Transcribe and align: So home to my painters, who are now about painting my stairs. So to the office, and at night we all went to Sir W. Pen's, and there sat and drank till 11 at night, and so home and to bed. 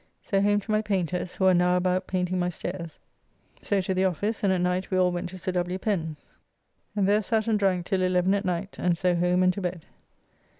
So 0.23 0.41
home 0.41 0.59
to 0.61 0.71
my 0.71 0.81
painters, 0.81 1.35
who 1.35 1.45
are 1.45 1.53
now 1.53 1.77
about 1.77 2.07
painting 2.07 2.39
my 2.39 2.49
stairs. 2.49 2.97
So 3.61 3.81
to 3.81 3.93
the 3.93 4.05
office, 4.05 4.43
and 4.43 4.51
at 4.51 4.59
night 4.59 4.89
we 4.89 4.97
all 4.97 5.11
went 5.11 5.29
to 5.29 5.37
Sir 5.37 5.51
W. 5.51 5.77
Pen's, 5.77 6.25
and 6.95 7.07
there 7.07 7.21
sat 7.21 7.45
and 7.47 7.59
drank 7.59 7.85
till 7.85 8.01
11 8.01 8.33
at 8.33 8.43
night, 8.43 8.77
and 8.79 8.97
so 8.97 9.13
home 9.15 9.43
and 9.43 9.53
to 9.53 9.61
bed. 9.61 9.85